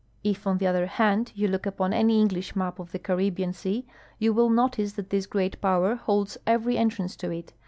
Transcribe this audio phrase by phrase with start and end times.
[0.23, 3.85] If, on the other hand, you look upon any Englisli map of the ('aril)bean sea
[4.17, 7.53] you will notice that this great j)ower holds every entrance to it.